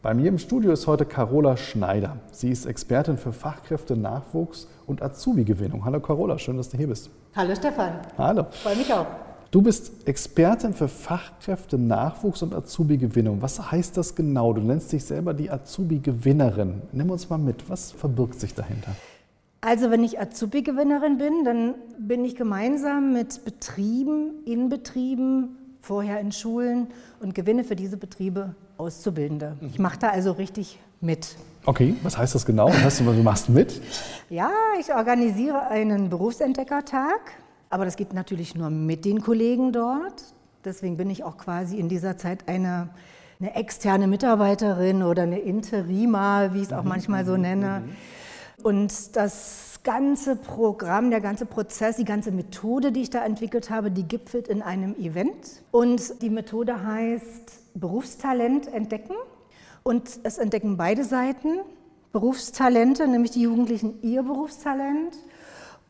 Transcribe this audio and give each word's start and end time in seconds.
Bei 0.00 0.14
mir 0.14 0.28
im 0.28 0.38
Studio 0.38 0.70
ist 0.70 0.86
heute 0.86 1.04
Carola 1.04 1.56
Schneider. 1.56 2.18
Sie 2.30 2.50
ist 2.50 2.66
Expertin 2.66 3.18
für 3.18 3.32
Fachkräfte, 3.32 3.96
Nachwuchs 3.96 4.68
und 4.86 5.02
Azubi-Gewinnung. 5.02 5.84
Hallo 5.84 5.98
Carola, 5.98 6.38
schön, 6.38 6.56
dass 6.56 6.68
du 6.68 6.76
hier 6.76 6.86
bist. 6.86 7.10
Hallo 7.34 7.52
Stefan. 7.56 7.94
Hallo. 8.16 8.46
Freue 8.62 8.76
mich 8.76 8.94
auch. 8.94 9.06
Du 9.50 9.60
bist 9.60 10.06
Expertin 10.06 10.72
für 10.72 10.86
Fachkräfte, 10.86 11.78
Nachwuchs 11.78 12.42
und 12.42 12.54
Azubi-Gewinnung. 12.54 13.42
Was 13.42 13.72
heißt 13.72 13.96
das 13.96 14.14
genau? 14.14 14.52
Du 14.52 14.60
nennst 14.60 14.92
dich 14.92 15.04
selber 15.04 15.34
die 15.34 15.50
Azubi-Gewinnerin. 15.50 16.82
Nimm 16.92 17.10
uns 17.10 17.28
mal 17.28 17.38
mit. 17.38 17.68
Was 17.68 17.90
verbirgt 17.90 18.38
sich 18.38 18.54
dahinter? 18.54 18.92
Also 19.62 19.90
wenn 19.90 20.04
ich 20.04 20.20
Azubi-Gewinnerin 20.20 21.18
bin, 21.18 21.44
dann 21.44 21.74
bin 21.98 22.24
ich 22.24 22.36
gemeinsam 22.36 23.14
mit 23.14 23.44
Betrieben, 23.44 24.44
in 24.44 24.68
Betrieben, 24.68 25.58
vorher 25.80 26.20
in 26.20 26.30
Schulen 26.30 26.86
und 27.18 27.34
gewinne 27.34 27.64
für 27.64 27.74
diese 27.74 27.96
Betriebe 27.96 28.54
Auszubildende. 28.78 29.56
Ich 29.60 29.78
mache 29.78 29.98
da 29.98 30.08
also 30.10 30.32
richtig 30.32 30.78
mit. 31.00 31.36
Okay, 31.66 31.94
was 32.02 32.16
heißt 32.16 32.34
das 32.34 32.46
genau? 32.46 32.68
Was 32.68 32.82
heißt 32.82 33.00
du, 33.00 33.04
du 33.04 33.22
machst 33.22 33.48
mit? 33.48 33.80
Ja, 34.30 34.50
ich 34.80 34.94
organisiere 34.94 35.68
einen 35.68 36.08
Berufsentdeckertag, 36.08 37.20
aber 37.70 37.84
das 37.84 37.96
geht 37.96 38.14
natürlich 38.14 38.54
nur 38.54 38.70
mit 38.70 39.04
den 39.04 39.20
Kollegen 39.20 39.72
dort. 39.72 40.24
Deswegen 40.64 40.96
bin 40.96 41.10
ich 41.10 41.24
auch 41.24 41.36
quasi 41.36 41.76
in 41.76 41.88
dieser 41.88 42.16
Zeit 42.16 42.48
eine, 42.48 42.88
eine 43.40 43.54
externe 43.54 44.06
Mitarbeiterin 44.06 45.02
oder 45.02 45.24
eine 45.24 45.38
Interima, 45.40 46.50
wie 46.52 46.58
ich 46.58 46.68
es 46.68 46.72
auch 46.72 46.84
manchmal 46.84 47.24
so 47.26 47.36
nenne. 47.36 47.82
Und 48.62 49.16
das 49.16 49.80
ganze 49.84 50.36
Programm, 50.36 51.10
der 51.10 51.20
ganze 51.20 51.46
Prozess, 51.46 51.96
die 51.96 52.04
ganze 52.04 52.32
Methode, 52.32 52.92
die 52.92 53.02
ich 53.02 53.10
da 53.10 53.24
entwickelt 53.24 53.70
habe, 53.70 53.90
die 53.90 54.02
gipfelt 54.02 54.48
in 54.48 54.62
einem 54.62 54.94
Event. 54.96 55.62
Und 55.70 56.22
die 56.22 56.30
Methode 56.30 56.84
heißt 56.84 57.74
Berufstalent 57.74 58.72
entdecken. 58.72 59.14
Und 59.82 60.20
es 60.24 60.38
entdecken 60.38 60.76
beide 60.76 61.04
Seiten. 61.04 61.60
Berufstalente, 62.12 63.06
nämlich 63.06 63.32
die 63.32 63.42
Jugendlichen 63.42 64.02
ihr 64.02 64.22
Berufstalent 64.22 65.16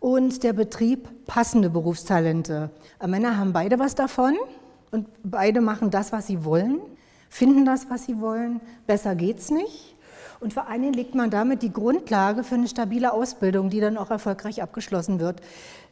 und 0.01 0.43
der 0.43 0.53
Betrieb 0.53 1.09
passende 1.27 1.71
Berufstalente. 1.71 2.71
Männer 3.07 3.37
haben 3.37 3.53
beide 3.53 3.79
was 3.79 3.95
davon 3.95 4.37
und 4.91 5.09
beide 5.23 5.61
machen 5.61 5.91
das, 5.91 6.13
was 6.13 6.27
sie 6.27 6.45
wollen, 6.45 6.81
finden 7.29 7.65
das, 7.65 7.91
was 7.91 8.07
sie 8.07 8.21
wollen. 8.21 8.61
Besser 8.87 9.15
geht's 9.15 9.51
nicht. 9.51 9.95
Und 10.41 10.53
vor 10.53 10.69
allen 10.69 10.83
Dingen 10.83 10.95
legt 10.95 11.15
man 11.15 11.31
damit 11.31 11.63
die 11.63 11.73
Grundlage 11.73 12.45
für 12.45 12.55
eine 12.55 12.69
stabile 12.69 13.13
Ausbildung, 13.13 13.71
die 13.71 13.81
dann 13.81 13.97
auch 13.97 14.11
erfolgreich 14.11 14.63
abgeschlossen 14.63 15.19
wird. 15.21 15.41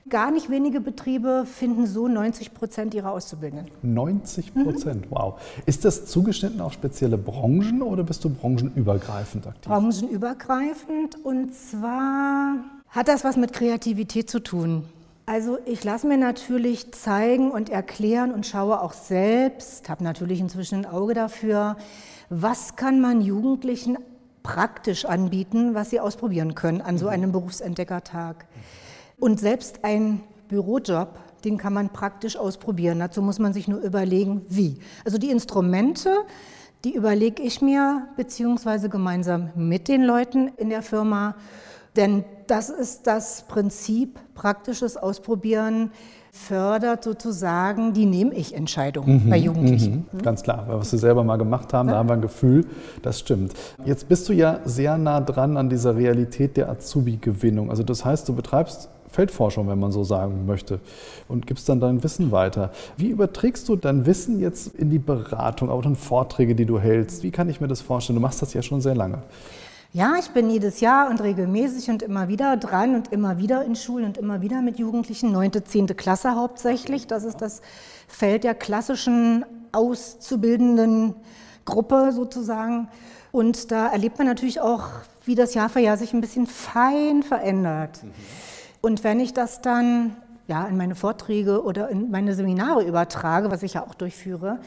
Gar 0.09 0.31
nicht 0.31 0.51
wenige 0.51 0.81
Betriebe 0.81 1.45
finden 1.47 1.87
so 1.87 2.07
90 2.07 2.55
Prozent 2.55 2.95
ihrer 2.95 3.11
Auszubildenden. 3.11 3.73
90 3.83 4.55
Prozent, 4.55 5.11
mhm. 5.11 5.17
wow. 5.17 5.41
Ist 5.67 5.85
das 5.85 6.07
zugeschnitten 6.07 6.61
auf 6.61 6.73
spezielle 6.73 7.19
Branchen 7.19 7.83
oder 7.83 8.05
bist 8.05 8.23
du 8.23 8.31
branchenübergreifend 8.31 9.49
aktiv? 9.49 9.65
Branchenübergreifend 9.65 11.25
und 11.25 11.53
zwar 11.55 12.55
hat 12.89 13.09
das 13.09 13.25
was 13.25 13.37
mit 13.37 13.53
Kreativität 13.53 14.31
zu 14.31 14.39
tun. 14.39 14.85
Also 15.29 15.59
ich 15.67 15.83
lasse 15.83 16.07
mir 16.07 16.19
natürlich 16.19 16.93
zeigen 16.93 17.51
und 17.51 17.69
erklären 17.69 18.31
und 18.31 18.47
schaue 18.47 18.81
auch 18.81 18.93
selbst, 18.93 19.89
habe 19.89 20.05
natürlich 20.05 20.39
inzwischen 20.39 20.77
ein 20.77 20.87
Auge 20.87 21.15
dafür, 21.15 21.77
was 22.31 22.77
kann 22.77 23.01
man 23.01 23.21
Jugendlichen 23.21 23.99
praktisch 24.47 25.05
anbieten, 25.05 25.75
was 25.75 25.91
sie 25.91 25.99
ausprobieren 25.99 26.55
können 26.55 26.81
an 26.81 26.99
so 26.99 27.09
einem 27.09 27.33
Berufsentdeckertag. 27.33 28.47
Und 29.19 29.41
selbst 29.41 29.81
ein 29.83 30.21
Bürojob, 30.49 31.19
den 31.45 31.59
kann 31.59 31.73
man 31.73 31.89
praktisch 31.89 32.37
ausprobieren. 32.37 33.01
Dazu 33.01 33.23
muss 33.23 33.41
man 33.41 33.53
sich 33.53 33.67
nur 33.67 33.81
überlegen, 33.81 34.47
wie. 34.49 34.79
Also 35.05 35.19
die 35.19 35.31
Instrumente, 35.31 36.11
die 36.85 36.95
überlege 36.95 37.43
ich 37.43 37.61
mir, 37.61 38.07
beziehungsweise 38.17 38.89
gemeinsam 38.89 39.51
mit 39.57 39.89
den 39.89 40.05
Leuten 40.05 40.49
in 40.57 40.71
der 40.71 40.83
Firma. 40.83 41.35
Denn 41.97 42.25
das 42.51 42.71
ist 42.71 43.07
das 43.07 43.45
Prinzip, 43.49 44.19
praktisches 44.35 44.97
Ausprobieren 44.97 45.91
fördert 46.37 47.03
sozusagen 47.03 47.95
die 47.95 48.05
Nehme-ich-Entscheidung 48.05 49.25
mhm, 49.25 49.31
bei 49.31 49.39
Jugendlichen. 49.39 50.07
Mhm, 50.13 50.23
ganz 50.23 50.43
klar, 50.43 50.65
weil 50.69 50.79
was 50.79 50.93
wir 50.93 50.99
selber 50.99 51.25
mal 51.25 51.37
gemacht 51.37 51.73
haben, 51.73 51.89
ja. 51.89 51.95
da 51.95 51.99
haben 51.99 52.09
wir 52.09 52.15
ein 52.15 52.21
Gefühl, 52.21 52.67
das 53.03 53.19
stimmt. 53.21 53.55
Jetzt 53.85 54.09
bist 54.09 54.29
du 54.29 54.33
ja 54.33 54.61
sehr 54.65 54.99
nah 54.99 55.21
dran 55.21 55.57
an 55.57 55.71
dieser 55.71 55.97
Realität 55.97 56.57
der 56.57 56.69
Azubi-Gewinnung. 56.69 57.71
Also 57.71 57.83
das 57.83 58.05
heißt, 58.05 58.29
du 58.29 58.35
betreibst 58.35 58.91
Feldforschung, 59.09 59.69
wenn 59.69 59.79
man 59.79 59.93
so 59.93 60.05
sagen 60.05 60.45
möchte, 60.45 60.81
und 61.27 61.47
gibst 61.47 61.69
dann 61.69 61.81
dein 61.81 62.03
Wissen 62.03 62.33
weiter. 62.33 62.71
Wie 62.99 63.09
überträgst 63.09 63.69
du 63.69 63.77
dein 63.77 64.05
Wissen 64.05 64.39
jetzt 64.41 64.75
in 64.75 64.91
die 64.91 64.99
Beratung, 64.99 65.71
auch 65.71 65.85
in 65.87 65.97
Vorträge, 65.97 66.55
die 66.55 66.67
du 66.67 66.79
hältst? 66.79 67.23
Wie 67.23 67.31
kann 67.31 67.49
ich 67.49 67.61
mir 67.61 67.69
das 67.69 67.81
vorstellen? 67.81 68.17
Du 68.17 68.21
machst 68.21 68.43
das 68.43 68.53
ja 68.53 68.61
schon 68.61 68.83
sehr 68.83 68.95
lange. 68.95 69.23
Ja, 69.93 70.17
ich 70.19 70.31
bin 70.31 70.51
jedes 70.51 70.81
Jahr 70.81 71.09
und 71.09 71.23
regelmäßig 71.23 71.89
und 71.91 72.03
immer 72.03 72.29
wieder 72.29 72.57
dran 72.57 72.95
und 72.95 73.13
immer 73.13 73.39
wieder 73.39 73.65
in 73.65 73.77
Schulen 73.77 74.05
und 74.05 74.19
immer 74.19 74.43
wieder 74.43 74.61
mit 74.61 74.79
Jugendlichen, 74.79 75.33
neunte, 75.33 75.65
zehnte 75.65 75.95
Klasse 75.95 76.35
hauptsächlich. 76.35 77.07
Das 77.07 77.25
ist 77.25 77.41
das 77.41 77.63
Feld 78.07 78.45
der 78.45 78.55
klassischen 78.55 79.47
auszubildenden 79.73 81.15
Gruppe 81.65 82.13
sozusagen. 82.13 82.89
Und 83.33 83.71
da 83.71 83.89
erlebt 83.89 84.19
man 84.19 84.27
natürlich 84.27 84.61
auch, 84.61 84.89
wie 85.25 85.35
das 85.35 85.55
Jahr 85.55 85.69
für 85.69 85.81
Jahr 85.81 85.97
sich 85.97 86.13
ein 86.13 86.21
bisschen 86.21 86.47
fein 86.47 87.23
verändert. 87.23 88.03
Mhm. 88.03 88.13
Und 88.81 89.05
wenn 89.05 89.19
ich 89.21 89.35
das 89.35 89.63
dann 89.63 90.17
ja, 90.47 90.67
in 90.67 90.77
meine 90.77 90.95
Vorträge 90.95 91.63
oder 91.63 91.89
in 91.89 92.11
meine 92.11 92.35
Seminare 92.35 92.85
übertrage, 92.85 93.51
was 93.51 93.63
ich 93.63 93.75
ja 93.75 93.83
auch 93.83 93.95
durchführe, 93.95 94.59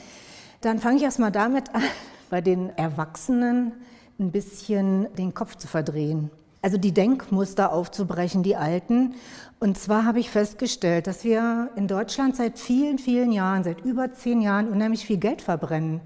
dann 0.62 0.80
fange 0.80 0.98
ich 0.98 1.04
erstmal 1.04 1.32
damit 1.32 1.74
an, 1.74 1.84
bei 2.30 2.42
den 2.42 2.76
Erwachsenen 2.78 3.72
ein 4.20 4.32
bisschen 4.32 5.08
den 5.16 5.34
Kopf 5.34 5.56
zu 5.56 5.68
verdrehen. 5.68 6.30
Also 6.62 6.78
die 6.78 6.92
Denkmuster 6.92 7.72
aufzubrechen, 7.72 8.44
die 8.44 8.58
alten. 8.58 9.16
Und 9.60 9.78
zwar 9.78 10.06
habe 10.06 10.20
ich 10.20 10.30
festgestellt, 10.30 11.08
dass 11.08 11.24
wir 11.24 11.70
in 11.78 11.88
Deutschland 11.88 12.36
seit 12.36 12.60
vielen, 12.60 13.00
vielen 13.00 13.32
Jahren, 13.32 13.64
seit 13.64 13.82
über 13.86 14.12
zehn 14.12 14.42
Jahren 14.42 14.68
unheimlich 14.68 15.06
viel 15.06 15.18
Geld 15.18 15.42
verbrennen, 15.42 16.02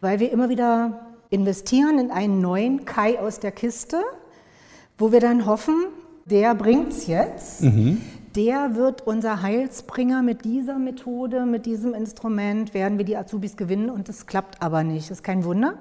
weil 0.00 0.18
wir 0.18 0.32
immer 0.32 0.48
wieder 0.48 1.06
investieren 1.28 1.98
in 1.98 2.10
einen 2.10 2.40
neuen 2.40 2.86
Kai 2.86 3.18
aus 3.20 3.40
der 3.40 3.52
Kiste, 3.52 4.02
wo 4.96 5.12
wir 5.12 5.20
dann 5.20 5.44
hoffen, 5.44 5.74
der 6.24 6.54
bringt 6.54 6.92
es 6.92 7.06
jetzt. 7.06 7.62
Mhm. 7.62 8.00
Der 8.36 8.76
wird 8.76 9.06
unser 9.06 9.42
Heilsbringer 9.42 10.22
mit 10.22 10.44
dieser 10.44 10.78
Methode, 10.78 11.44
mit 11.44 11.66
diesem 11.66 11.94
Instrument, 11.94 12.72
werden 12.74 12.96
wir 12.96 13.04
die 13.04 13.16
Azubis 13.16 13.56
gewinnen 13.56 13.90
und 13.90 14.08
das 14.08 14.26
klappt 14.26 14.62
aber 14.62 14.82
nicht. 14.82 15.10
Das 15.10 15.18
ist 15.18 15.24
kein 15.24 15.44
Wunder 15.44 15.74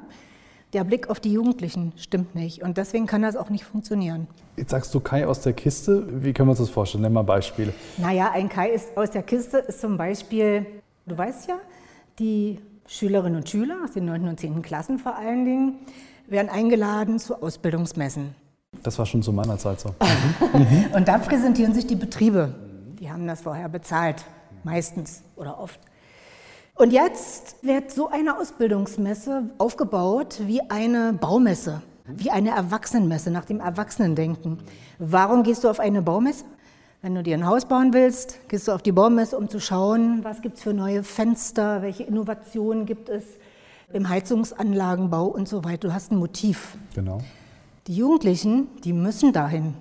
der 0.74 0.84
Blick 0.84 1.10
auf 1.10 1.20
die 1.20 1.34
Jugendlichen 1.34 1.94
stimmt 1.96 2.36
nicht. 2.36 2.62
Und 2.62 2.78
deswegen 2.78 3.06
kann 3.08 3.22
das 3.22 3.36
auch 3.36 3.50
nicht 3.50 3.64
funktionieren. 3.64 4.28
Jetzt 4.56 4.72
sagst 4.72 4.94
du 4.94 5.00
Kai 5.00 5.26
aus 5.26 5.42
der 5.42 5.54
Kiste. 5.54 6.06
Wie 6.24 6.34
können 6.34 6.48
wir 6.48 6.52
uns 6.52 6.60
das 6.60 6.70
vorstellen? 6.70 7.02
Nenn 7.02 7.14
mal 7.14 7.24
Beispiele. 7.24 7.74
Naja, 7.98 8.32
ein 8.32 8.50
Kai 8.50 8.70
ist 8.70 8.96
aus 8.96 9.12
der 9.12 9.24
Kiste 9.24 9.58
ist 9.58 9.82
zum 9.82 9.98
Beispiel, 9.98 10.66
du 11.06 11.18
weißt 11.18 11.50
ja, 11.50 11.56
die 12.20 12.60
Schülerinnen 12.86 13.38
und 13.38 13.50
Schüler 13.50 13.78
aus 13.84 13.94
den 13.94 14.06
9. 14.06 14.28
und 14.28 14.40
10. 14.40 14.62
Klassen 14.62 15.00
vor 15.00 15.16
allen 15.16 15.46
Dingen 15.46 15.76
werden 16.28 16.50
eingeladen 16.50 17.20
zu 17.20 17.42
Ausbildungsmessen. 17.42 18.36
Das 18.84 19.00
war 19.00 19.06
schon 19.06 19.24
zu 19.24 19.34
meiner 19.34 19.58
Zeit 19.58 19.80
so. 19.80 19.96
und 20.96 21.08
da 21.08 21.18
präsentieren 21.18 21.74
sich 21.74 21.88
die 21.88 21.96
Betriebe. 21.96 22.54
Die 23.00 23.10
haben 23.10 23.26
das 23.26 23.42
vorher 23.42 23.70
bezahlt, 23.70 24.26
meistens 24.64 25.24
oder 25.36 25.60
oft. 25.60 25.80
Und 26.80 26.94
jetzt 26.94 27.58
wird 27.62 27.92
so 27.92 28.08
eine 28.08 28.40
Ausbildungsmesse 28.40 29.50
aufgebaut 29.58 30.40
wie 30.46 30.62
eine 30.70 31.12
Baumesse, 31.12 31.82
wie 32.08 32.32
eine 32.32 32.52
Erwachsenenmesse 32.52 33.32
nach 33.32 33.44
dem 33.44 33.60
Erwachsenendenken. 33.60 34.60
Warum 34.98 35.44
gehst 35.44 35.66
du 35.66 35.70
auf 35.70 35.82
eine 35.82 36.02
Baumesse? 36.02 36.46
Wenn 37.02 37.16
du 37.16 37.22
dir 37.22 37.36
ein 37.36 37.46
Haus 37.46 37.66
bauen 37.66 37.92
willst, 37.92 38.48
gehst 38.48 38.70
du 38.70 38.72
auf 38.72 38.82
die 38.82 38.94
Baumesse, 38.94 39.38
um 39.38 39.50
zu 39.50 39.60
schauen, 39.60 40.24
was 40.24 40.42
gibt 40.42 40.56
es 40.56 40.64
für 40.64 40.74
neue 40.74 41.04
Fenster, 41.04 41.82
welche 41.82 42.04
Innovationen 42.04 42.86
gibt 42.86 43.10
es 43.10 43.26
im 43.92 44.08
Heizungsanlagenbau 44.08 45.26
und 45.26 45.50
so 45.50 45.66
weiter. 45.66 45.90
Du 45.90 45.94
hast 45.94 46.14
ein 46.14 46.18
Motiv. 46.18 46.78
Genau. 46.96 47.20
Die 47.88 47.96
Jugendlichen, 47.98 48.70
die 48.86 48.94
müssen 48.94 49.34
dahin. 49.34 49.74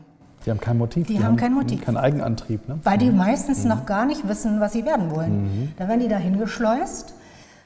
Die 0.49 0.53
haben 0.53 0.61
kein 0.61 0.79
Motiv. 0.79 1.06
Die, 1.06 1.19
die 1.19 1.23
haben, 1.23 1.37
kein 1.37 1.53
Motiv. 1.53 1.85
Keinen 1.85 1.99
Eigenantrieb. 1.99 2.67
Ne? 2.67 2.81
Weil 2.83 2.97
die 2.97 3.11
mhm. 3.11 3.19
meistens 3.19 3.65
mhm. 3.65 3.69
noch 3.69 3.85
gar 3.85 4.06
nicht 4.06 4.27
wissen, 4.27 4.61
was 4.61 4.73
sie 4.73 4.87
werden 4.87 5.11
wollen. 5.11 5.43
Mhm. 5.43 5.73
Da 5.77 5.89
werden 5.89 6.00
die 6.00 6.09
dahin 6.09 6.39
geschleust. 6.39 7.12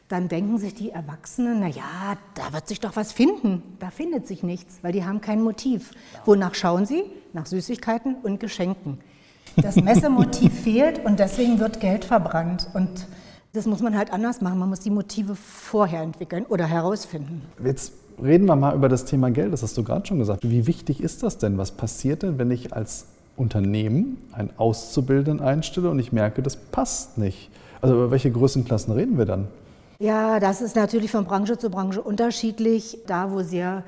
dann 0.09 0.27
denken 0.27 0.59
sich 0.59 0.75
die 0.75 0.91
Erwachsenen, 0.91 1.61
na 1.61 1.69
ja, 1.69 2.17
da 2.35 2.53
wird 2.53 2.67
sich 2.67 2.81
doch 2.81 2.97
was 2.97 3.13
finden. 3.13 3.63
Da 3.79 3.91
findet 3.91 4.27
sich 4.27 4.43
nichts, 4.43 4.81
weil 4.83 4.91
die 4.91 5.05
haben 5.05 5.21
kein 5.21 5.43
Motiv. 5.43 5.93
Wonach 6.25 6.57
schauen 6.57 6.85
sie? 6.85 7.05
Nach 7.33 7.47
Süßigkeiten 7.47 8.17
und 8.17 8.41
Geschenken. 8.41 8.99
Das 9.57 9.77
Messemotiv 9.77 10.53
fehlt 10.65 11.05
und 11.05 11.21
deswegen 11.21 11.61
wird 11.61 11.79
Geld 11.79 12.05
verbrannt. 12.05 12.69
Und 12.75 13.07
das 13.53 13.67
muss 13.67 13.81
man 13.81 13.97
halt 13.97 14.13
anders 14.13 14.41
machen. 14.41 14.59
Man 14.59 14.71
muss 14.71 14.81
die 14.81 14.91
Motive 14.91 15.37
vorher 15.37 16.03
entwickeln 16.03 16.47
oder 16.47 16.67
herausfinden. 16.67 17.43
Jetzt 17.65 17.93
reden 18.23 18.47
wir 18.47 18.57
mal 18.57 18.75
über 18.75 18.89
das 18.89 19.05
Thema 19.05 19.31
Geld. 19.31 19.53
Das 19.53 19.63
hast 19.63 19.77
du 19.77 19.85
gerade 19.85 20.07
schon 20.07 20.19
gesagt. 20.19 20.49
Wie 20.49 20.67
wichtig 20.67 21.03
ist 21.03 21.23
das 21.23 21.39
denn? 21.39 21.59
Was 21.59 21.71
passiert 21.71 22.23
denn, 22.23 22.39
wenn 22.39 22.51
ich 22.51 22.73
als 22.73 23.07
Unternehmen 23.37 24.19
einen 24.33 24.51
Auszubildenden 24.57 25.45
einstelle 25.45 25.91
und 25.91 25.99
ich 25.99 26.13
merke, 26.13 26.43
das 26.43 26.57
passt 26.57 27.19
nicht? 27.19 27.51
Also 27.81 27.95
über 27.95 28.11
welche 28.11 28.31
Größenklassen 28.31 28.93
reden 28.93 29.19
wir 29.19 29.25
dann? 29.25 29.49
Ja, 29.99 30.41
das 30.41 30.61
ist 30.61 30.75
natürlich 30.75 31.11
von 31.11 31.25
Branche 31.25 31.59
zu 31.59 31.71
Branche 31.71 32.03
unterschiedlich. 32.03 32.99
Da, 33.07 33.31
wo 33.31 33.43
sehr 33.43 33.85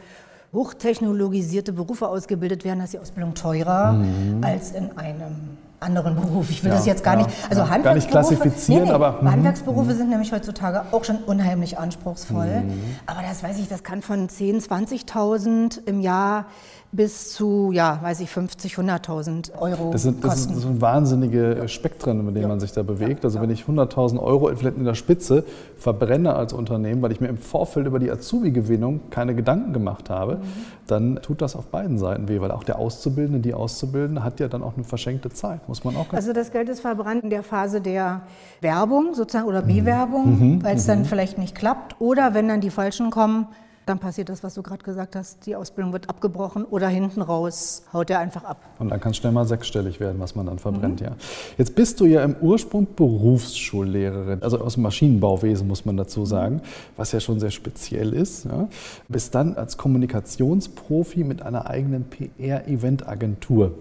hochtechnologisierte 0.53 1.73
Berufe 1.73 2.09
ausgebildet 2.09 2.65
werden, 2.65 2.81
ist 2.81 2.93
die 2.93 2.99
Ausbildung 2.99 3.35
teurer 3.35 3.93
mhm. 3.95 4.43
als 4.43 4.73
in 4.73 4.97
einem 4.97 5.59
anderen 5.85 6.17
Beruf. 6.17 6.51
Ich 6.51 6.65
will 6.65 6.71
ja, 6.71 6.77
das 6.77 6.87
jetzt 6.87 7.05
gar 7.05 7.19
ja, 7.19 7.27
nicht. 7.27 7.37
Also 7.49 7.63
ja, 7.63 7.69
Handwerksberufe, 7.69 7.83
gar 7.83 7.95
nicht 7.95 8.11
klassifizieren, 8.11 8.83
nee, 8.85 8.89
nee, 8.89 8.95
aber 8.95 9.23
mhm. 9.23 9.31
Handwerksberufe 9.31 9.93
mhm. 9.93 9.97
sind 9.97 10.11
nämlich 10.11 10.33
heutzutage 10.33 10.83
auch 10.91 11.05
schon 11.05 11.19
unheimlich 11.19 11.79
anspruchsvoll. 11.79 12.63
Mhm. 12.63 12.97
Aber 13.07 13.21
das 13.23 13.43
weiß 13.43 13.59
ich, 13.59 13.69
das 13.69 13.83
kann 13.83 14.03
von 14.03 14.29
10.000, 14.29 15.07
20.000 15.07 15.87
im 15.87 16.01
Jahr 16.01 16.47
bis 16.95 17.33
zu, 17.33 17.73
ja, 17.73 17.99
weiß 18.03 18.21
ich, 18.21 18.31
50, 18.31 18.77
100.000 18.77 19.59
Euro 19.59 19.91
das 19.91 20.03
sind, 20.03 20.23
das 20.23 20.31
kosten. 20.31 20.55
Das 20.55 20.63
sind 20.63 20.81
wahnsinnige 20.81 21.65
Spektren, 21.67 22.25
mit 22.25 22.37
denen 22.37 22.43
ja. 22.43 22.49
man 22.49 22.61
sich 22.61 22.71
da 22.71 22.85
bewegt. 22.85 23.25
Also 23.25 23.41
wenn 23.41 23.51
ich 23.51 23.65
100.000 23.65 24.23
Euro 24.23 24.55
vielleicht 24.55 24.77
in 24.77 24.85
der 24.85 24.95
Spitze 24.95 25.45
verbrenne 25.77 26.37
als 26.37 26.53
Unternehmen, 26.53 27.03
weil 27.03 27.11
ich 27.11 27.21
mir 27.21 27.27
im 27.27 27.39
Vorfeld 27.39 27.87
über 27.87 27.99
die 27.99 28.11
Azubi-Gewinnung 28.11 29.01
keine 29.11 29.35
Gedanken 29.35 29.73
gemacht 29.73 30.09
habe, 30.09 30.37
mhm. 30.37 30.41
dann 30.87 31.17
tut 31.17 31.43
das 31.43 31.57
auf 31.57 31.67
beiden 31.67 31.99
Seiten 31.99 32.29
weh, 32.29 32.41
weil 32.41 32.53
auch 32.53 32.63
der 32.63 32.79
Auszubildende, 32.79 33.41
die 33.41 33.55
Auszubildende 33.55 34.23
hat 34.23 34.39
ja 34.39 34.47
dann 34.47 34.63
auch 34.63 34.77
eine 34.77 34.85
verschenkte 34.85 35.31
Zeit, 35.31 35.69
muss 35.69 35.83
man 35.83 35.97
auch 35.97 36.07
Also 36.13 36.33
das 36.33 36.53
Geld 36.53 36.69
ist 36.69 36.81
verbrannt 36.81 37.25
in 37.25 37.31
der 37.31 37.43
Phase 37.43 37.81
der 37.81 38.23
Werbung 38.61 39.15
sozusagen 39.15 39.49
oder 39.49 39.63
Bewerbung, 39.63 40.39
mhm. 40.39 40.63
weil 40.63 40.77
es 40.77 40.85
mhm. 40.85 40.89
dann 40.89 41.05
vielleicht 41.07 41.39
nicht 41.39 41.57
klappt 41.57 42.01
oder 42.01 42.35
wenn 42.35 42.47
dann 42.47 42.61
die 42.61 42.71
Falschen 42.71 43.11
kommen, 43.11 43.49
dann 43.87 43.99
passiert 43.99 44.29
das, 44.29 44.43
was 44.43 44.55
du 44.55 44.63
gerade 44.63 44.83
gesagt 44.83 45.15
hast, 45.15 45.45
die 45.47 45.57
Ausbildung 45.57 45.93
wird 45.93 46.09
abgebrochen 46.09 46.65
oder 46.65 46.89
hinten 46.89 47.21
raus 47.21 47.83
haut 47.93 48.11
er 48.11 48.21
einfach 48.21 48.45
ab. 48.45 48.59
Und 48.79 48.89
dann 48.91 49.01
kann 49.01 49.11
es 49.11 49.19
schnell 49.19 49.33
mal 49.33 49.45
sechsstellig 49.45 50.01
werden, 50.01 50.21
was 50.21 50.35
man 50.35 50.47
dann 50.47 50.59
verbrennt, 50.59 51.01
mhm. 51.01 51.07
ja. 51.07 51.13
Jetzt 51.59 51.75
bist 51.75 52.01
du 52.01 52.07
ja 52.07 52.25
im 52.25 52.37
Ursprung 52.41 52.87
Berufsschullehrerin, 52.97 54.43
also 54.43 54.61
aus 54.61 54.75
dem 54.75 54.85
Maschinenbauwesen 54.85 55.69
muss 55.69 55.85
man 55.85 55.97
dazu 55.97 56.25
sagen, 56.25 56.63
was 56.97 57.13
ja 57.13 57.21
schon 57.21 57.41
sehr 57.41 57.51
speziell 57.51 58.13
ist. 58.13 58.47
Ja. 58.47 58.69
Bist 59.09 59.35
dann 59.35 59.55
als 59.55 59.77
Kommunikationsprofi 59.77 61.25
mit 61.25 61.43
einer 61.43 61.69
eigenen 61.69 62.05
PR-Event-Agentur 62.05 63.73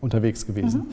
unterwegs 0.00 0.46
gewesen. 0.46 0.80
Mhm. 0.80 0.90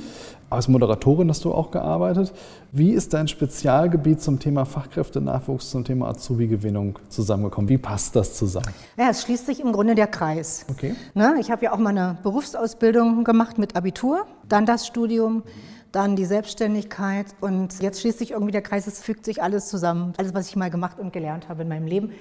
Als 0.49 0.69
Moderatorin 0.69 1.29
hast 1.29 1.43
du 1.43 1.53
auch 1.53 1.71
gearbeitet. 1.71 2.31
Wie 2.71 2.91
ist 2.91 3.13
dein 3.13 3.27
Spezialgebiet 3.27 4.21
zum 4.21 4.39
Thema 4.39 4.63
Fachkräftenachwuchs, 4.63 5.71
zum 5.71 5.83
Thema 5.83 6.07
Azubi-Gewinnung 6.07 6.99
zusammengekommen? 7.09 7.67
Wie 7.67 7.77
passt 7.77 8.15
das 8.15 8.35
zusammen? 8.35 8.73
Ja, 8.97 9.09
es 9.09 9.23
schließt 9.23 9.45
sich 9.45 9.59
im 9.59 9.73
Grunde 9.73 9.93
der 9.93 10.07
Kreis. 10.07 10.65
Okay. 10.71 10.95
Ne, 11.13 11.35
ich 11.41 11.51
habe 11.51 11.65
ja 11.65 11.73
auch 11.73 11.77
mal 11.77 11.89
eine 11.89 12.17
Berufsausbildung 12.23 13.25
gemacht 13.25 13.57
mit 13.57 13.75
Abitur, 13.75 14.25
dann 14.47 14.65
das 14.65 14.87
Studium, 14.87 15.43
dann 15.91 16.15
die 16.15 16.25
Selbstständigkeit 16.25 17.27
und 17.41 17.81
jetzt 17.81 17.99
schließt 17.99 18.19
sich 18.19 18.31
irgendwie 18.31 18.53
der 18.53 18.61
Kreis, 18.61 18.87
es 18.87 19.01
fügt 19.01 19.25
sich 19.25 19.43
alles 19.43 19.67
zusammen. 19.67 20.13
Alles, 20.15 20.33
was 20.33 20.47
ich 20.47 20.55
mal 20.55 20.69
gemacht 20.69 20.97
und 20.97 21.11
gelernt 21.11 21.49
habe 21.49 21.63
in 21.63 21.67
meinem 21.67 21.87
Leben, 21.87 22.11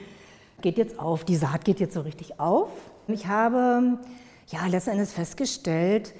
geht 0.62 0.78
jetzt 0.78 0.98
auf. 0.98 1.24
Die 1.24 1.36
Saat 1.36 1.64
geht 1.64 1.78
jetzt 1.78 1.94
so 1.94 2.00
richtig 2.00 2.40
auf. 2.40 2.70
Ich 3.06 3.28
habe 3.28 3.98
ja 4.48 4.66
letzten 4.66 4.90
Endes 4.90 5.12
festgestellt, 5.12 6.12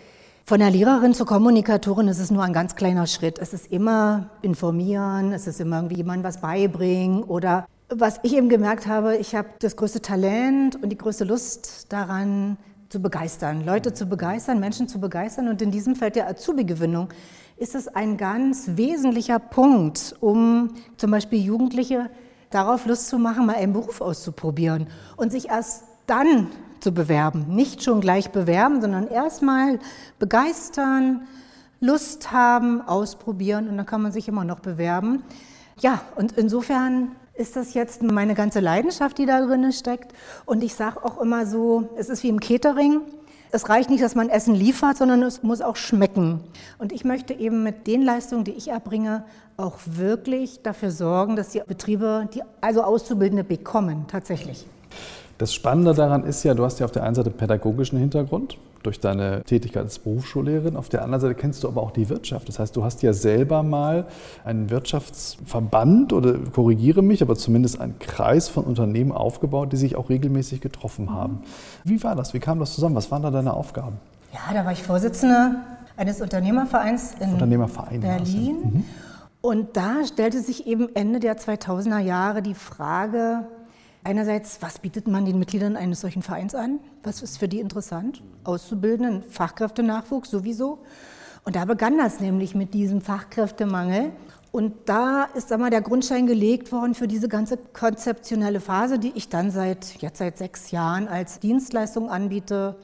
von 0.47 0.61
der 0.61 0.71
Lehrerin 0.71 1.13
zur 1.13 1.27
Kommunikatorin 1.27 2.07
ist 2.07 2.21
es 2.21 2.31
nur 2.31 2.45
ein 2.45 2.53
ganz 2.53 2.77
kleiner 2.77 3.09
Schritt. 3.09 3.41
Es 3.41 3.53
ist 3.53 3.73
immer 3.73 4.31
informieren, 4.43 5.33
es 5.33 5.49
ist 5.49 5.61
immer 5.61 5.79
irgendwie 5.79 5.97
jemand 5.97 6.23
was 6.23 6.41
beibringen 6.41 7.25
oder 7.25 7.67
was 7.89 8.21
ich 8.23 8.37
eben 8.37 8.49
gemerkt 8.49 8.87
habe, 8.87 9.17
ich 9.17 9.35
habe 9.35 9.49
das 9.59 9.75
größte 9.75 10.03
Talent 10.03 10.81
und 10.81 10.91
die 10.91 10.99
größte 10.99 11.25
Lust 11.25 11.93
daran, 11.93 12.57
zu 12.89 13.03
begeistern, 13.03 13.67
Leute 13.67 13.93
zu 13.93 14.07
begeistern, 14.07 14.61
Menschen 14.61 14.87
zu 14.87 15.01
begeistern. 15.01 15.49
Und 15.49 15.61
in 15.61 15.73
diesem 15.73 15.97
Feld 15.97 16.15
der 16.15 16.29
Azubi-Gewinnung 16.29 17.09
ist 17.57 17.75
es 17.75 17.89
ein 17.89 18.17
ganz 18.17 18.71
wesentlicher 18.77 19.41
Punkt, 19.41 20.15
um 20.21 20.71
zum 20.97 21.11
Beispiel 21.11 21.41
Jugendliche 21.41 22.09
darauf 22.51 22.87
Lust 22.87 23.09
zu 23.09 23.19
machen, 23.19 23.47
mal 23.47 23.57
einen 23.57 23.73
Beruf 23.73 24.01
auszuprobieren 24.01 24.87
und 25.17 25.33
sich 25.33 25.49
erst 25.49 25.83
dann 26.07 26.47
zu 26.81 26.93
bewerben. 26.93 27.47
Nicht 27.49 27.83
schon 27.83 28.01
gleich 28.01 28.31
bewerben, 28.31 28.81
sondern 28.81 29.09
erstmal 29.09 29.79
begeistern, 30.19 31.27
Lust 31.81 32.33
haben, 32.33 32.81
ausprobieren 32.81 33.69
und 33.69 33.77
dann 33.77 33.87
kann 33.87 34.03
man 34.03 34.13
sich 34.13 34.29
immer 34.29 34.45
noch 34.45 34.61
bewerben. 34.61 35.23
Ja, 35.81 36.01
und 36.17 36.33
insofern 36.33 37.13
ist 37.35 37.57
das 37.57 37.75
jetzt 37.75 38.03
meine 38.03 38.35
ganze 38.35 38.61
Leidenschaft, 38.61 39.19
die 39.19 39.27
da 39.27 39.45
drin 39.45 39.71
steckt. 39.73 40.13
Und 40.47 40.65
ich 40.65 40.75
sage 40.75 41.05
auch 41.05 41.21
immer 41.21 41.47
so, 41.47 41.91
es 41.97 42.09
ist 42.09 42.23
wie 42.23 42.29
im 42.29 42.41
Catering. 42.41 43.03
Es 43.53 43.69
reicht 43.69 43.91
nicht, 43.91 44.03
dass 44.03 44.15
man 44.15 44.29
Essen 44.29 44.55
liefert, 44.55 44.97
sondern 44.97 45.23
es 45.23 45.43
muss 45.43 45.61
auch 45.61 45.77
schmecken. 45.77 46.41
Und 46.79 46.93
ich 46.93 47.05
möchte 47.05 47.35
eben 47.35 47.63
mit 47.63 47.87
den 47.87 48.03
Leistungen, 48.03 48.45
die 48.45 48.53
ich 48.53 48.69
erbringe, 48.69 49.25
auch 49.57 49.79
wirklich 49.85 50.63
dafür 50.63 50.91
sorgen, 50.91 51.37
dass 51.37 51.51
die 51.51 51.63
Betriebe, 51.67 52.29
die 52.35 52.43
also 52.61 52.83
Auszubildende 52.83 53.45
bekommen, 53.45 54.07
tatsächlich. 54.09 54.67
Das 55.39 55.53
Spannende 55.53 55.93
daran 55.93 56.25
ist 56.25 56.43
ja, 56.45 56.55
du 56.55 56.65
hast 56.65 56.81
ja 56.81 56.87
auf 56.87 56.93
der 56.93 57.03
einen 57.03 57.15
Seite 57.15 57.31
pädagogischen 57.31 57.99
Hintergrund 57.99 58.57
durch 58.83 59.01
deine 59.01 59.43
Tätigkeit 59.43 59.83
als 59.83 59.99
Berufsschullehrerin, 59.99 60.77
auf 60.77 60.89
der 60.89 61.03
anderen 61.03 61.21
Seite 61.21 61.35
kennst 61.35 61.65
du 61.65 61.69
aber 61.69 61.83
auch 61.83 61.91
die 61.91 62.09
Wirtschaft. 62.09 62.49
Das 62.49 62.59
heißt, 62.59 62.75
du 62.77 62.85
hast 62.85 63.03
ja 63.03 63.13
selber 63.13 63.63
mal 63.63 64.07
einen 64.45 64.71
Wirtschaftsverband 64.71 66.13
oder 66.13 66.39
korrigiere 66.53 67.03
mich, 67.03 67.21
aber 67.21 67.35
zumindest 67.35 67.81
einen 67.81 67.99
Kreis 67.99 68.49
von 68.49 68.65
Unternehmen 68.65 69.13
aufgebaut, 69.13 69.73
die 69.73 69.77
sich 69.77 69.97
auch 69.97 70.09
regelmäßig 70.09 70.61
getroffen 70.61 71.13
haben. 71.13 71.43
Wie 71.85 72.03
war 72.05 72.15
das? 72.15 72.33
Wie 72.33 72.39
kam 72.39 72.61
das 72.61 72.75
zusammen? 72.75 72.95
Was 72.95 73.11
waren 73.11 73.23
da 73.23 73.31
deine 73.31 73.55
Aufgaben? 73.55 73.97
Ja, 74.33 74.55
da 74.55 74.65
war 74.65 74.73
ich 74.73 74.83
Vorsitzende 74.83 75.57
eines 75.97 76.21
Unternehmervereins 76.21 77.15
in 77.21 77.33
Unternehmerverein 77.33 78.01
Berlin. 78.01 78.57
Mhm. 78.63 78.85
Und 79.41 79.77
da 79.77 80.05
stellte 80.05 80.41
sich 80.41 80.67
eben 80.67 80.95
Ende 80.95 81.21
der 81.21 81.37
2000er 81.37 81.99
Jahre 81.99 82.43
die 82.43 82.55
Frage, 82.55 83.47
Einerseits, 84.07 84.63
was 84.63 84.79
bietet 84.79 85.09
man 85.09 85.25
den 85.25 85.37
Mitgliedern 85.37 85.77
eines 85.77 86.01
solchen 86.03 86.23
Vereins 86.23 86.55
an? 86.55 86.79
Was 87.03 87.23
ist 87.23 87.39
für 87.39 87.49
die 87.49 87.59
interessant? 87.59 88.23
Auszubildenden, 88.45 89.25
Fachkräftenachwuchs 89.25 90.31
sowieso. 90.31 90.79
Und 91.43 91.57
da 91.57 91.65
begann 91.65 91.99
das 91.99 92.21
nämlich 92.21 92.55
mit 92.55 92.73
diesem 92.73 93.01
Fachkräftemangel. 93.01 94.13
Und 94.53 94.75
da 94.85 95.25
ist 95.35 95.51
einmal 95.51 95.71
der 95.71 95.81
Grundstein 95.81 96.29
gelegt 96.29 96.71
worden 96.71 96.95
für 96.95 97.09
diese 97.09 97.29
ganze 97.29 97.57
konzeptionelle 97.57 98.61
Phase, 98.61 99.01
die 99.01 99.11
ich 99.17 99.29
dann 99.29 99.51
seit 99.51 100.01
jetzt 100.01 100.19
seit 100.19 100.39
sechs 100.39 100.71
Jahren 100.71 101.09
als 101.09 101.41
Dienstleistung 101.41 102.09
anbiete. 102.09 102.77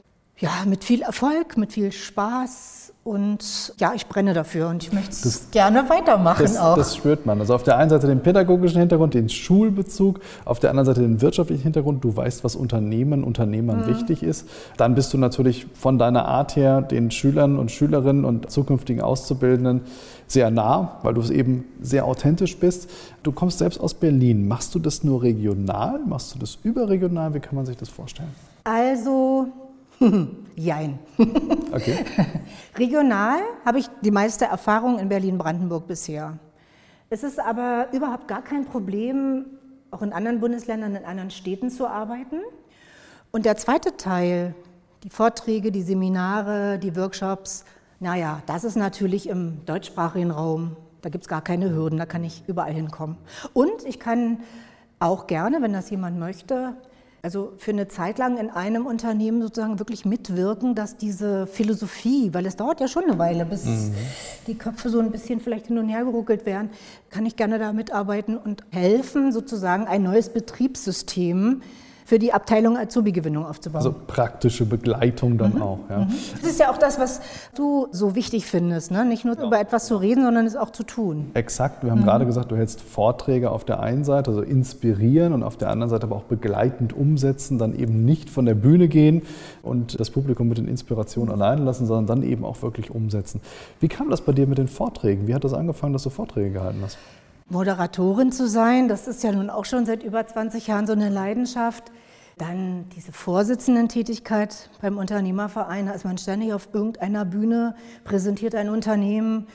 Ja, 0.43 0.51
mit 0.65 0.83
viel 0.83 1.01
Erfolg, 1.01 1.57
mit 1.57 1.73
viel 1.73 1.91
Spaß, 1.91 2.83
und 3.03 3.73
ja, 3.79 3.91
ich 3.93 4.07
brenne 4.07 4.33
dafür 4.33 4.69
und 4.69 4.81
ich 4.81 4.93
möchte 4.93 5.11
es 5.11 5.51
gerne 5.51 5.89
weitermachen 5.89 6.43
das, 6.43 6.57
auch. 6.57 6.77
Das 6.77 6.95
spürt 6.95 7.25
man. 7.25 7.41
Also 7.41 7.53
auf 7.53 7.63
der 7.63 7.77
einen 7.77 7.89
Seite 7.89 8.07
den 8.07 8.21
pädagogischen 8.21 8.79
Hintergrund, 8.79 9.13
den 9.13 9.27
Schulbezug, 9.27 10.21
auf 10.45 10.61
der 10.61 10.69
anderen 10.69 10.85
Seite 10.85 11.01
den 11.01 11.19
wirtschaftlichen 11.19 11.63
Hintergrund. 11.63 12.01
Du 12.01 12.15
weißt, 12.15 12.45
was 12.45 12.55
Unternehmen, 12.55 13.25
Unternehmern 13.25 13.81
mhm. 13.81 13.87
wichtig 13.87 14.23
ist. 14.23 14.47
Dann 14.77 14.95
bist 14.95 15.13
du 15.13 15.17
natürlich 15.17 15.67
von 15.73 15.97
deiner 15.99 16.25
Art 16.25 16.55
her 16.55 16.81
den 16.81 17.11
Schülern 17.11 17.59
und 17.59 17.71
Schülerinnen 17.71 18.23
und 18.23 18.49
zukünftigen 18.49 19.01
Auszubildenden 19.01 19.81
sehr 20.27 20.49
nah, 20.49 20.99
weil 21.03 21.13
du 21.13 21.19
es 21.19 21.29
eben 21.29 21.65
sehr 21.81 22.05
authentisch 22.05 22.57
bist. 22.57 22.89
Du 23.21 23.33
kommst 23.33 23.59
selbst 23.59 23.81
aus 23.81 23.93
Berlin. 23.93 24.47
Machst 24.47 24.73
du 24.75 24.79
das 24.79 25.03
nur 25.03 25.23
regional? 25.23 25.99
Machst 26.07 26.33
du 26.33 26.39
das 26.39 26.57
überregional? 26.63 27.33
Wie 27.33 27.41
kann 27.41 27.55
man 27.55 27.65
sich 27.65 27.75
das 27.75 27.89
vorstellen? 27.89 28.29
Also 28.63 29.49
Jein. 30.55 30.99
Okay. 31.73 32.05
Regional 32.77 33.39
habe 33.65 33.79
ich 33.79 33.87
die 34.03 34.11
meiste 34.11 34.45
Erfahrung 34.45 34.99
in 34.99 35.09
Berlin-Brandenburg 35.09 35.87
bisher. 35.87 36.37
Es 37.09 37.23
ist 37.23 37.39
aber 37.39 37.87
überhaupt 37.91 38.27
gar 38.27 38.43
kein 38.43 38.65
Problem, 38.65 39.45
auch 39.89 40.03
in 40.03 40.13
anderen 40.13 40.39
Bundesländern, 40.39 40.95
in 40.95 41.03
anderen 41.03 41.31
Städten 41.31 41.71
zu 41.71 41.87
arbeiten. 41.87 42.41
Und 43.31 43.45
der 43.45 43.57
zweite 43.57 43.97
Teil, 43.97 44.53
die 45.03 45.09
Vorträge, 45.09 45.71
die 45.71 45.81
Seminare, 45.81 46.77
die 46.77 46.95
Workshops, 46.95 47.65
naja, 47.99 48.43
das 48.45 48.63
ist 48.63 48.75
natürlich 48.75 49.27
im 49.27 49.65
deutschsprachigen 49.65 50.29
Raum. 50.29 50.75
Da 51.01 51.09
gibt 51.09 51.23
es 51.23 51.27
gar 51.27 51.41
keine 51.41 51.71
Hürden, 51.71 51.97
da 51.97 52.05
kann 52.05 52.23
ich 52.23 52.43
überall 52.45 52.73
hinkommen. 52.73 53.17
Und 53.53 53.83
ich 53.85 53.99
kann 53.99 54.41
auch 54.99 55.25
gerne, 55.25 55.63
wenn 55.63 55.73
das 55.73 55.89
jemand 55.89 56.19
möchte, 56.19 56.75
also 57.23 57.53
für 57.57 57.71
eine 57.71 57.87
Zeit 57.87 58.17
lang 58.17 58.37
in 58.37 58.49
einem 58.49 58.85
Unternehmen 58.85 59.41
sozusagen 59.41 59.79
wirklich 59.79 60.03
mitwirken, 60.03 60.75
dass 60.75 60.97
diese 60.97 61.47
Philosophie, 61.47 62.33
weil 62.33 62.45
es 62.45 62.57
dauert 62.57 62.81
ja 62.81 62.89
schon 62.89 63.05
eine 63.05 63.17
Weile, 63.17 63.45
bis 63.45 63.63
mhm. 63.63 63.95
die 64.45 64.57
Köpfe 64.57 64.89
so 64.89 64.99
ein 64.99 65.09
bisschen 65.09 65.39
vielleicht 65.39 65.67
hin 65.67 65.77
und 65.77 65.87
her 65.87 66.03
geruckelt 66.03 66.45
werden, 66.45 66.69
kann 67.09 67.25
ich 67.25 67.37
gerne 67.37 67.59
da 67.59 67.71
mitarbeiten 67.71 68.37
und 68.37 68.65
helfen, 68.71 69.31
sozusagen 69.31 69.85
ein 69.85 70.03
neues 70.03 70.33
Betriebssystem 70.33 71.61
für 72.13 72.19
die 72.19 72.31
Abteilung 72.31 72.77
Azubi-Gewinnung 72.77 73.43
aufzubauen. 73.43 73.77
Also 73.77 73.95
praktische 74.05 74.67
Begleitung 74.67 75.39
dann 75.39 75.55
mhm. 75.55 75.61
auch. 75.63 75.79
Ja. 75.89 75.99
Mhm. 76.01 76.13
Das 76.39 76.51
ist 76.51 76.59
ja 76.59 76.69
auch 76.69 76.77
das, 76.77 76.99
was 76.99 77.21
du 77.55 77.87
so 77.89 78.13
wichtig 78.13 78.45
findest, 78.45 78.91
ne? 78.91 79.03
nicht 79.03 79.25
nur 79.25 79.35
ja. 79.35 79.43
über 79.43 79.59
etwas 79.59 79.87
zu 79.87 79.95
reden, 79.95 80.23
sondern 80.23 80.45
es 80.45 80.55
auch 80.55 80.69
zu 80.69 80.83
tun. 80.83 81.31
Exakt. 81.33 81.83
Wir 81.83 81.89
haben 81.89 82.01
mhm. 82.01 82.03
gerade 82.03 82.27
gesagt, 82.27 82.51
du 82.51 82.55
hältst 82.55 82.81
Vorträge 82.81 83.49
auf 83.49 83.65
der 83.65 83.79
einen 83.79 84.03
Seite, 84.03 84.29
also 84.29 84.43
inspirieren 84.43 85.33
und 85.33 85.41
auf 85.41 85.57
der 85.57 85.69
anderen 85.69 85.89
Seite 85.89 86.03
aber 86.03 86.17
auch 86.17 86.25
begleitend 86.25 86.93
umsetzen, 86.93 87.57
dann 87.57 87.75
eben 87.75 88.05
nicht 88.05 88.29
von 88.29 88.45
der 88.45 88.53
Bühne 88.53 88.89
gehen 88.89 89.23
und 89.63 89.99
das 89.99 90.11
Publikum 90.11 90.47
mit 90.49 90.59
den 90.59 90.67
Inspirationen 90.67 91.33
alleine 91.33 91.63
lassen, 91.63 91.87
sondern 91.87 92.05
dann 92.05 92.29
eben 92.29 92.45
auch 92.45 92.61
wirklich 92.61 92.91
umsetzen. 92.91 93.41
Wie 93.79 93.87
kam 93.87 94.11
das 94.11 94.21
bei 94.21 94.33
dir 94.33 94.45
mit 94.45 94.59
den 94.59 94.67
Vorträgen? 94.67 95.25
Wie 95.25 95.33
hat 95.33 95.43
das 95.45 95.53
angefangen, 95.53 95.93
dass 95.93 96.03
du 96.03 96.11
Vorträge 96.11 96.51
gehalten 96.51 96.81
hast? 96.83 96.99
Moderatorin 97.49 98.31
zu 98.31 98.47
sein, 98.47 98.87
das 98.87 99.07
ist 99.07 99.23
ja 99.23 99.31
nun 99.31 99.49
auch 99.49 99.65
schon 99.65 99.85
seit 99.85 100.03
über 100.03 100.25
20 100.25 100.67
Jahren 100.67 100.87
so 100.87 100.93
eine 100.93 101.09
Leidenschaft. 101.09 101.91
Dann 102.37 102.89
diese 102.89 103.11
Vorsitzendentätigkeit 103.11 104.69
beim 104.81 104.97
Unternehmerverein, 104.97 105.87
ist 105.87 106.03
man 106.03 106.17
ständig 106.17 106.53
auf 106.53 106.69
irgendeiner 106.73 107.25
Bühne, 107.25 107.75
präsentiert 108.03 108.55
ein 108.55 108.69
Unternehmen. 108.69 109.47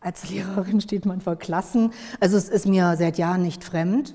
Als 0.00 0.28
Lehrerin 0.28 0.80
steht 0.80 1.06
man 1.06 1.20
vor 1.20 1.36
Klassen. 1.36 1.92
Also 2.20 2.36
es 2.36 2.48
ist 2.48 2.66
mir 2.66 2.96
seit 2.96 3.18
Jahren 3.18 3.42
nicht 3.42 3.62
fremd. 3.62 4.14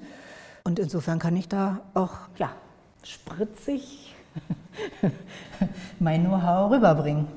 Und 0.63 0.79
insofern 0.79 1.19
kann 1.19 1.35
ich 1.35 1.47
da 1.47 1.81
auch 1.93 2.15
ja, 2.37 2.51
spritzig 3.03 4.13
mein 5.99 6.25
Know-how 6.25 6.71
rüberbringen. 6.71 7.27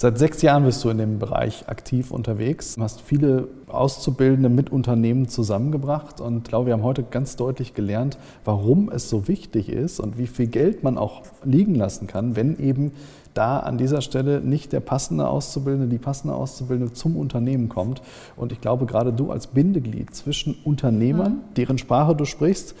Seit 0.00 0.16
sechs 0.16 0.42
Jahren 0.42 0.64
bist 0.64 0.84
du 0.84 0.90
in 0.90 0.98
dem 0.98 1.18
Bereich 1.18 1.68
aktiv 1.68 2.12
unterwegs, 2.12 2.76
du 2.76 2.82
hast 2.82 3.00
viele 3.00 3.48
Auszubildende 3.66 4.48
mit 4.48 4.70
Unternehmen 4.70 5.26
zusammengebracht 5.26 6.20
und 6.20 6.36
ich 6.36 6.44
glaube, 6.44 6.66
wir 6.66 6.74
haben 6.74 6.84
heute 6.84 7.02
ganz 7.02 7.34
deutlich 7.34 7.74
gelernt, 7.74 8.16
warum 8.44 8.90
es 8.90 9.10
so 9.10 9.26
wichtig 9.26 9.68
ist 9.68 9.98
und 9.98 10.16
wie 10.16 10.28
viel 10.28 10.46
Geld 10.46 10.84
man 10.84 10.98
auch 10.98 11.22
liegen 11.42 11.74
lassen 11.74 12.06
kann, 12.06 12.36
wenn 12.36 12.60
eben 12.60 12.92
da 13.34 13.58
an 13.58 13.76
dieser 13.76 14.00
Stelle 14.00 14.40
nicht 14.40 14.72
der 14.72 14.78
passende 14.78 15.26
Auszubildende, 15.26 15.88
die 15.88 15.98
passende 15.98 16.36
Auszubildende 16.36 16.92
zum 16.92 17.16
Unternehmen 17.16 17.68
kommt. 17.68 18.00
Und 18.36 18.52
ich 18.52 18.60
glaube, 18.60 18.86
gerade 18.86 19.12
du 19.12 19.32
als 19.32 19.48
Bindeglied 19.48 20.14
zwischen 20.14 20.56
Unternehmern, 20.64 21.32
mhm. 21.32 21.54
deren 21.56 21.78
Sprache 21.78 22.14
du 22.14 22.24
sprichst, 22.24 22.76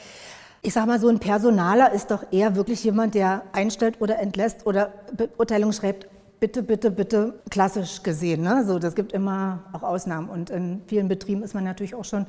ich 0.60 0.74
sage 0.74 0.86
mal, 0.86 1.00
so 1.00 1.08
ein 1.08 1.18
Personaler 1.18 1.92
ist 1.92 2.10
doch 2.10 2.26
eher 2.30 2.56
wirklich 2.56 2.84
jemand, 2.84 3.14
der 3.14 3.42
einstellt 3.52 4.02
oder 4.02 4.18
entlässt 4.18 4.66
oder 4.66 4.92
Beurteilung 5.16 5.72
schreibt. 5.72 6.08
Bitte, 6.40 6.62
bitte, 6.62 6.90
bitte, 6.90 7.40
klassisch 7.50 8.02
gesehen. 8.02 8.42
Ne? 8.42 8.66
So, 8.66 8.78
das 8.78 8.94
gibt 8.94 9.12
immer 9.12 9.60
auch 9.72 9.82
Ausnahmen. 9.82 10.28
Und 10.28 10.50
in 10.50 10.82
vielen 10.86 11.08
Betrieben 11.08 11.42
ist 11.42 11.54
man 11.54 11.64
natürlich 11.64 11.94
auch 11.94 12.04
schon 12.04 12.26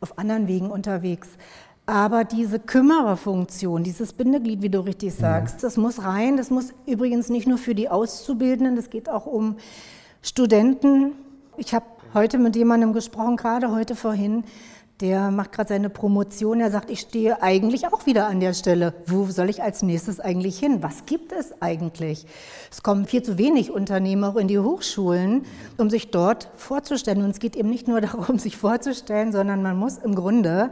auf 0.00 0.18
anderen 0.18 0.48
Wegen 0.48 0.70
unterwegs. 0.70 1.28
Aber 1.86 2.24
diese 2.24 2.58
Kümmererfunktion, 2.58 3.84
dieses 3.84 4.12
Bindeglied, 4.12 4.60
wie 4.60 4.70
du 4.70 4.80
richtig 4.80 5.14
sagst, 5.14 5.62
das 5.62 5.76
muss 5.76 6.02
rein. 6.02 6.36
Das 6.36 6.50
muss 6.50 6.74
übrigens 6.84 7.28
nicht 7.28 7.46
nur 7.46 7.58
für 7.58 7.76
die 7.76 7.88
Auszubildenden, 7.88 8.74
das 8.74 8.90
geht 8.90 9.08
auch 9.08 9.24
um 9.24 9.56
Studenten. 10.20 11.12
Ich 11.56 11.72
habe 11.72 11.86
heute 12.12 12.38
mit 12.38 12.56
jemandem 12.56 12.92
gesprochen, 12.92 13.36
gerade 13.36 13.70
heute 13.70 13.94
vorhin, 13.94 14.42
der 15.00 15.30
macht 15.30 15.52
gerade 15.52 15.68
seine 15.68 15.88
Promotion. 15.88 16.58
Er 16.60 16.72
sagt, 16.72 16.90
ich 16.90 17.00
stehe 17.00 17.40
eigentlich 17.40 17.86
auch 17.86 18.04
wieder 18.04 18.26
an 18.26 18.40
der 18.40 18.54
Stelle. 18.54 18.92
Wo 19.06 19.26
soll 19.26 19.48
ich 19.48 19.62
als 19.62 19.82
nächstes 19.82 20.18
eigentlich 20.18 20.58
hin? 20.58 20.82
Was 20.82 21.06
gibt 21.06 21.30
es 21.30 21.62
eigentlich? 21.62 22.26
Es 22.72 22.82
kommen 22.82 23.06
viel 23.06 23.22
zu 23.22 23.38
wenig 23.38 23.70
Unternehmer 23.70 24.30
auch 24.30 24.36
in 24.36 24.48
die 24.48 24.58
Hochschulen, 24.58 25.44
um 25.76 25.88
sich 25.88 26.10
dort 26.10 26.48
vorzustellen. 26.56 27.22
Und 27.22 27.30
es 27.30 27.38
geht 27.38 27.54
eben 27.54 27.70
nicht 27.70 27.86
nur 27.86 28.00
darum, 28.00 28.40
sich 28.40 28.56
vorzustellen, 28.56 29.30
sondern 29.30 29.62
man 29.62 29.76
muss 29.76 29.98
im 29.98 30.16
Grunde 30.16 30.70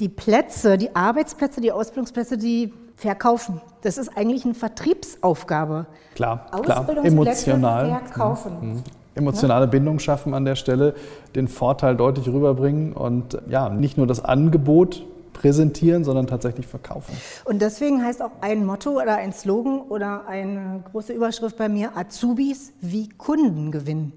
die 0.00 0.08
Plätze, 0.08 0.76
die 0.76 0.94
Arbeitsplätze, 0.94 1.60
die 1.60 1.72
Ausbildungsplätze, 1.72 2.36
die 2.36 2.72
verkaufen. 2.94 3.60
Das 3.82 3.98
ist 3.98 4.16
eigentlich 4.16 4.44
eine 4.44 4.54
Vertriebsaufgabe. 4.54 5.86
Klar, 6.14 6.46
klar. 6.62 7.04
emotional. 7.04 7.88
verkaufen. 7.88 8.52
Mhm. 8.60 8.82
Emotionale 9.14 9.64
ja? 9.64 9.70
Bindung 9.70 9.98
schaffen 9.98 10.34
an 10.34 10.44
der 10.44 10.56
Stelle, 10.56 10.94
den 11.34 11.48
Vorteil 11.48 11.96
deutlich 11.96 12.28
rüberbringen 12.28 12.92
und 12.92 13.38
ja, 13.48 13.68
nicht 13.68 13.96
nur 13.96 14.06
das 14.06 14.22
Angebot 14.22 15.04
präsentieren, 15.32 16.04
sondern 16.04 16.26
tatsächlich 16.26 16.66
verkaufen. 16.66 17.14
Und 17.44 17.60
deswegen 17.60 18.02
heißt 18.02 18.22
auch 18.22 18.30
ein 18.40 18.64
Motto 18.64 19.00
oder 19.00 19.16
ein 19.16 19.32
Slogan 19.32 19.80
oder 19.80 20.26
eine 20.26 20.82
große 20.90 21.12
Überschrift 21.12 21.56
bei 21.56 21.68
mir 21.68 21.96
Azubis 21.96 22.72
wie 22.80 23.08
Kunden 23.08 23.70
gewinnen. 23.70 24.14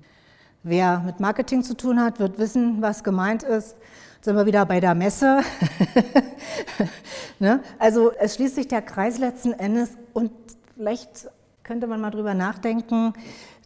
Wer 0.63 0.99
mit 1.05 1.21
Marketing 1.21 1.63
zu 1.63 1.75
tun 1.75 2.01
hat, 2.01 2.19
wird 2.19 2.37
wissen, 2.37 2.81
was 2.81 3.03
gemeint 3.03 3.43
ist 3.43 3.75
sind 4.21 4.35
wir 4.35 4.45
wieder 4.45 4.65
bei 4.65 4.79
der 4.79 4.95
Messe. 4.95 5.41
ne? 7.39 7.61
Also 7.77 8.11
es 8.19 8.35
schließt 8.35 8.55
sich 8.55 8.67
der 8.67 8.81
Kreis 8.81 9.17
letzten 9.17 9.53
Endes 9.53 9.91
und 10.13 10.31
vielleicht 10.75 11.29
könnte 11.63 11.87
man 11.87 12.01
mal 12.01 12.11
drüber 12.11 12.33
nachdenken, 12.33 13.13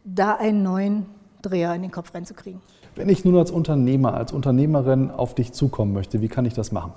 da 0.04 0.36
einen 0.36 0.64
neuen 0.64 1.06
Dreher 1.42 1.74
in 1.74 1.82
den 1.82 1.92
Kopf 1.92 2.14
reinzukriegen. 2.14 2.62
Wenn 2.96 3.10
ich 3.10 3.26
nun 3.26 3.38
als 3.38 3.50
Unternehmer, 3.50 4.14
als 4.14 4.32
Unternehmerin 4.32 5.10
auf 5.10 5.34
dich 5.34 5.54
zukommen 5.54 5.94
möchte, 5.94 6.22
wie 6.22 6.28
kann 6.28 6.46
ich 6.46 6.54
das 6.54 6.72
machen? 6.72 6.94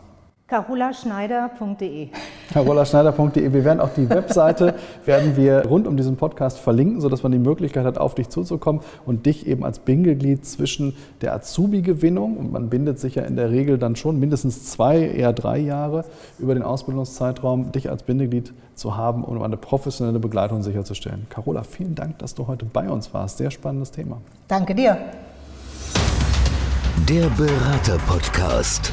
carolaschneider.de. 0.48 2.08
carolaschneider.de. 2.52 3.52
Wir 3.52 3.64
werden 3.64 3.80
auch 3.80 3.88
die 3.88 4.08
Webseite 4.08 4.74
werden 5.04 5.36
wir 5.36 5.66
rund 5.66 5.88
um 5.88 5.96
diesen 5.96 6.16
Podcast 6.16 6.58
verlinken, 6.58 7.00
sodass 7.00 7.24
man 7.24 7.32
die 7.32 7.38
Möglichkeit 7.38 7.84
hat, 7.84 7.98
auf 7.98 8.14
dich 8.14 8.28
zuzukommen 8.28 8.80
und 9.04 9.26
dich 9.26 9.46
eben 9.48 9.64
als 9.64 9.80
Bindeglied 9.80 10.46
zwischen 10.46 10.96
der 11.20 11.34
Azubi-Gewinnung, 11.34 12.36
und 12.36 12.52
man 12.52 12.70
bindet 12.70 13.00
sich 13.00 13.16
ja 13.16 13.24
in 13.24 13.34
der 13.34 13.50
Regel 13.50 13.76
dann 13.76 13.96
schon 13.96 14.20
mindestens 14.20 14.70
zwei, 14.70 15.00
eher 15.00 15.32
drei 15.32 15.58
Jahre 15.58 16.04
über 16.38 16.54
den 16.54 16.62
Ausbildungszeitraum, 16.62 17.72
dich 17.72 17.90
als 17.90 18.04
Bindeglied 18.04 18.52
zu 18.76 18.96
haben, 18.96 19.24
um 19.24 19.42
eine 19.42 19.56
professionelle 19.56 20.20
Begleitung 20.20 20.62
sicherzustellen. 20.62 21.26
Carola, 21.28 21.64
vielen 21.64 21.96
Dank, 21.96 22.18
dass 22.18 22.34
du 22.34 22.46
heute 22.46 22.66
bei 22.66 22.88
uns 22.88 23.12
warst. 23.12 23.38
Sehr 23.38 23.50
spannendes 23.50 23.90
Thema. 23.90 24.20
Danke 24.46 24.74
dir. 24.74 24.96
Der 27.08 27.28
Berater-Podcast. 27.30 28.92